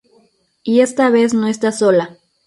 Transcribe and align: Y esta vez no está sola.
Y 0.63 0.79
esta 0.79 1.11
vez 1.11 1.35
no 1.35 1.45
está 1.45 1.71
sola. 1.71 2.17